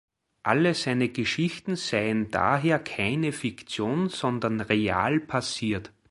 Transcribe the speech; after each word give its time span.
Alle 0.41 0.73
seine 0.73 1.09
Geschichten 1.09 1.75
seien 1.75 2.31
daher 2.31 2.79
keine 2.79 3.31
Fiktion, 3.31 4.09
sondern 4.09 4.59
real 4.59 5.19
passiert. 5.19 5.93